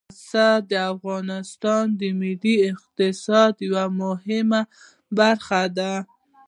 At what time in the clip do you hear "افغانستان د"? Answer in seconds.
0.93-2.01